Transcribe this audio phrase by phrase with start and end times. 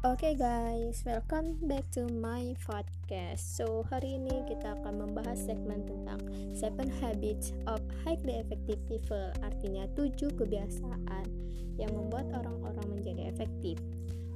[0.00, 3.44] Oke okay guys, welcome back to my podcast.
[3.44, 6.24] So hari ini kita akan membahas segmen tentang
[6.56, 11.28] Seven Habits of Highly Effective People, artinya tujuh kebiasaan
[11.76, 13.76] yang membuat orang-orang menjadi efektif.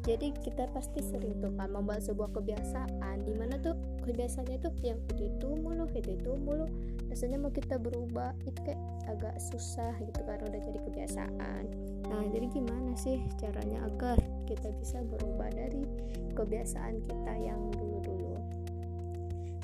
[0.04, 3.72] Jadi kita pasti sering tuh kan membuat sebuah kebiasaan, di mana tuh
[4.04, 6.68] kebiasaannya tuh yang itu itu mulu, itu itu mulu.
[7.08, 11.62] Rasanya mau kita berubah itu kayak agak susah gitu karena udah jadi kebiasaan.
[12.04, 15.86] Nah jadi gimana sih caranya agar kita bisa berubah dari
[16.34, 18.36] kebiasaan kita yang dulu-dulu.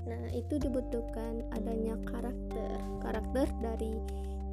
[0.08, 2.78] Nah, itu dibutuhkan adanya karakter.
[3.04, 3.94] Karakter dari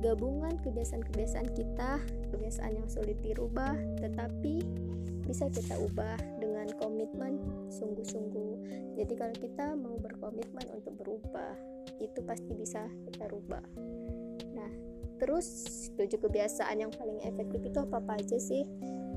[0.04, 1.98] gabungan kebiasaan-kebiasaan kita,
[2.30, 4.62] kebiasaan yang sulit dirubah, tetapi
[5.27, 8.54] bisa kita ubah dengan komitmen sungguh-sungguh.
[8.96, 11.54] Jadi kalau kita mau berkomitmen untuk berubah,
[11.99, 13.63] itu pasti bisa kita rubah.
[14.55, 14.71] Nah,
[15.17, 15.48] terus
[15.98, 18.63] tujuh kebiasaan yang paling efektif itu apa-apa aja sih?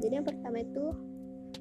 [0.00, 0.92] Jadi yang pertama itu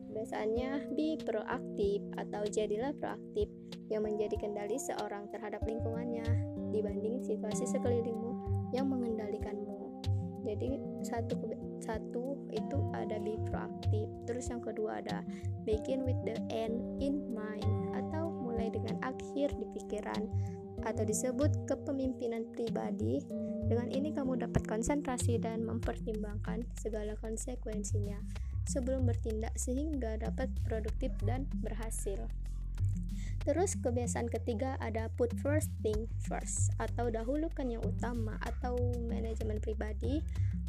[0.09, 3.47] kebiasaannya be proaktif atau jadilah proaktif
[3.93, 6.25] yang menjadi kendali seorang terhadap lingkungannya
[6.73, 8.33] dibanding situasi sekelilingmu
[8.73, 10.01] yang mengendalikanmu.
[10.45, 11.35] Jadi satu
[11.83, 14.07] satu itu ada be proaktif.
[14.25, 15.21] Terus yang kedua ada
[15.67, 20.25] begin with the end in mind atau mulai dengan akhir di pikiran
[20.85, 23.23] atau disebut kepemimpinan pribadi.
[23.69, 28.19] Dengan ini kamu dapat konsentrasi dan mempertimbangkan segala konsekuensinya
[28.69, 32.29] sebelum bertindak sehingga dapat produktif dan berhasil.
[33.41, 38.75] Terus kebiasaan ketiga ada put first thing first atau dahulukan yang utama atau
[39.07, 40.21] manajemen pribadi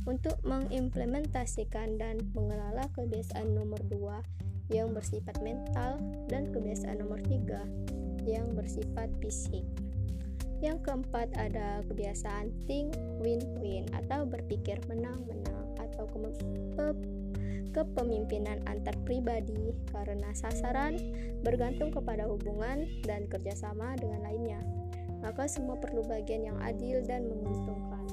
[0.08, 4.25] untuk mengimplementasikan dan mengelola kebiasaan nomor dua
[4.70, 5.98] yang bersifat mental
[6.31, 7.66] dan kebiasaan nomor tiga
[8.25, 9.66] yang bersifat fisik.
[10.61, 12.92] Yang keempat ada kebiasaan think
[13.25, 16.05] win-win atau berpikir menang-menang atau
[17.70, 21.00] kepemimpinan antar pribadi karena sasaran
[21.41, 24.60] bergantung kepada hubungan dan kerjasama dengan lainnya.
[25.20, 28.04] Maka semua perlu bagian yang adil dan menguntungkan.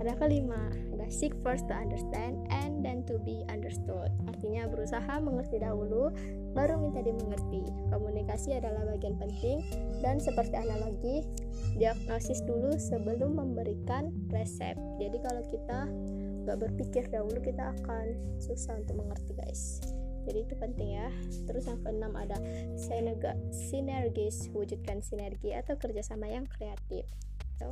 [0.00, 4.08] Ada kelima, ada seek first to understand and then to be understood.
[4.24, 6.08] Artinya berusaha mengerti dahulu,
[6.56, 7.68] baru minta dimengerti.
[7.92, 9.60] Komunikasi adalah bagian penting
[10.00, 11.20] dan seperti analogi,
[11.76, 14.72] diagnosis dulu sebelum memberikan resep.
[14.96, 15.84] Jadi kalau kita
[16.48, 19.84] nggak berpikir dahulu, kita akan susah untuk mengerti guys.
[20.24, 21.12] Jadi itu penting ya.
[21.44, 22.40] Terus yang keenam ada
[23.52, 27.04] sinergis, wujudkan sinergi atau kerjasama yang kreatif.
[27.60, 27.68] So,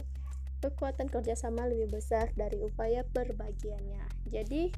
[0.59, 4.03] kekuatan kerjasama lebih besar dari upaya perbagiannya.
[4.29, 4.75] Jadi,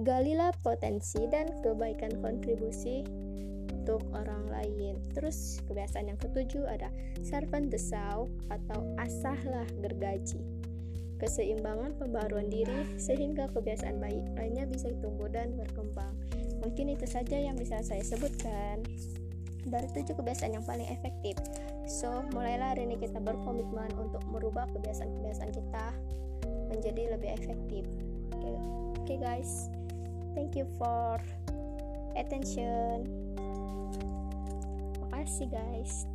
[0.00, 3.04] galilah potensi dan kebaikan kontribusi
[3.72, 5.00] untuk orang lain.
[5.16, 6.92] Terus, kebiasaan yang ketujuh ada
[7.24, 10.40] servant the sow atau asahlah gergaji.
[11.18, 16.14] Keseimbangan pembaruan diri sehingga kebiasaan baik lainnya bisa tumbuh dan berkembang.
[16.62, 18.86] Mungkin itu saja yang bisa saya sebutkan
[19.66, 21.34] dari tujuh kebiasaan yang paling efektif.
[21.88, 25.86] So, mulailah hari ini kita berkomitmen untuk merubah kebiasaan-kebiasaan kita
[26.68, 27.84] menjadi lebih efektif.
[28.36, 28.56] Oke, okay.
[29.02, 29.72] okay, guys.
[30.36, 31.18] Thank you for
[32.14, 33.08] attention.
[35.08, 36.06] Makasih guys.